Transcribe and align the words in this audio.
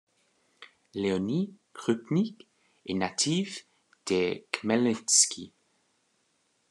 Leonid 0.95 1.53
Krupnik 1.75 2.47
est 2.87 2.95
natif 2.95 3.67
de 4.07 4.43
Khmelnytsky. 4.51 5.53